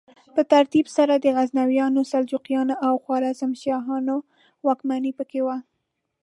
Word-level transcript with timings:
په 0.35 0.41
ترتیب 0.51 0.85
سره 0.97 1.13
د 1.17 1.25
غزنویانو، 1.37 2.01
سلجوقیانو 2.11 2.75
او 2.87 2.93
خوارزمشاهیانو 3.03 4.15
واکمني 4.65 5.11
پکې 5.19 5.41
وه. 5.45 5.57